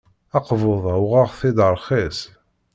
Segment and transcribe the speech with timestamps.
[0.37, 2.19] Akebbuḍ-a uɣeɣ-t-id rxis.